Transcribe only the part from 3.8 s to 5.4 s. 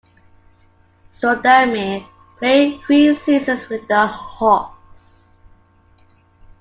the Hawks.